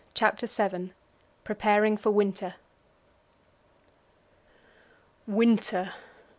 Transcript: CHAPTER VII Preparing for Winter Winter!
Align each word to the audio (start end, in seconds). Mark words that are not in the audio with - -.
CHAPTER 0.15 0.47
VII 0.47 0.93
Preparing 1.43 1.95
for 1.95 2.09
Winter 2.09 2.55
Winter! 5.27 5.93